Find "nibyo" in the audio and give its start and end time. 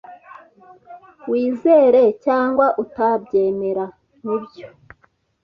4.25-4.67